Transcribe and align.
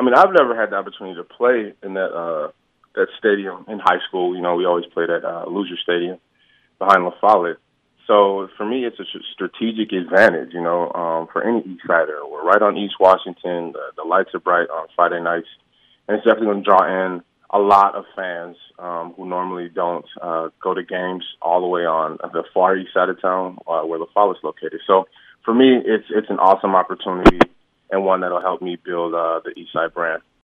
I 0.00 0.02
mean, 0.02 0.14
I've 0.14 0.32
never 0.32 0.58
had 0.58 0.70
the 0.70 0.76
opportunity 0.76 1.16
to 1.16 1.24
play 1.24 1.74
in 1.82 1.92
that 1.92 2.08
uh, 2.16 2.52
that 2.94 3.08
stadium 3.18 3.66
in 3.68 3.78
high 3.78 4.00
school. 4.08 4.34
You 4.34 4.40
know, 4.40 4.56
we 4.56 4.64
always 4.64 4.86
played 4.94 5.10
at 5.10 5.26
uh, 5.26 5.44
Lussier 5.44 5.76
Stadium 5.82 6.18
behind 6.78 7.04
La 7.04 7.12
Follette. 7.20 7.58
So 8.06 8.48
for 8.56 8.64
me, 8.64 8.86
it's 8.86 8.98
a 8.98 9.04
strategic 9.34 9.92
advantage, 9.92 10.54
you 10.54 10.62
know, 10.62 10.90
um, 10.92 11.28
for 11.30 11.44
any 11.44 11.60
East 11.60 11.82
Sider. 11.86 12.18
We're 12.26 12.42
right 12.42 12.62
on 12.62 12.78
East 12.78 12.94
Washington. 12.98 13.72
The, 13.72 13.92
the 13.98 14.08
lights 14.08 14.30
are 14.32 14.40
bright 14.40 14.70
on 14.70 14.88
Friday 14.96 15.20
nights, 15.20 15.48
and 16.08 16.16
it's 16.16 16.24
definitely 16.24 16.46
going 16.46 16.64
to 16.64 16.70
draw 16.70 16.82
in 16.88 17.20
a 17.50 17.58
lot 17.58 17.94
of 17.94 18.06
fans 18.16 18.56
um, 18.78 19.12
who 19.18 19.28
normally 19.28 19.68
don't 19.68 20.06
uh, 20.22 20.48
go 20.62 20.72
to 20.72 20.82
games 20.82 21.24
all 21.42 21.60
the 21.60 21.66
way 21.66 21.82
on 21.82 22.16
the 22.32 22.42
far 22.54 22.74
east 22.74 22.94
side 22.94 23.10
of 23.10 23.20
town, 23.20 23.58
uh, 23.66 23.82
where 23.82 23.98
La 23.98 24.06
Follette's 24.16 24.42
located. 24.42 24.80
So 24.86 25.08
for 25.44 25.52
me, 25.52 25.76
it's 25.84 26.06
it's 26.08 26.30
an 26.30 26.38
awesome 26.38 26.74
opportunity 26.74 27.38
and 27.90 28.04
one 28.04 28.20
that'll 28.20 28.40
help 28.40 28.62
me 28.62 28.76
build 28.76 29.14
uh, 29.14 29.40
the 29.44 29.50
Eastside 29.50 29.92
brand. 29.92 30.22